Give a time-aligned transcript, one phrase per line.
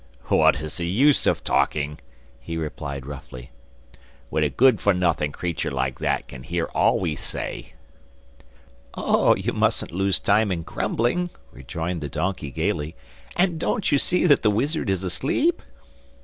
[0.29, 1.99] 'What is the use of talking,'
[2.39, 3.51] he replied roughly,
[4.31, 7.73] 'when a good for nothing creature like that can hear all we say?'
[8.95, 12.95] 'Oh, you mustn't lose time in grumbling,' rejoined the donkey gaily,
[13.35, 15.61] 'and don't you see that the wizard is asleep?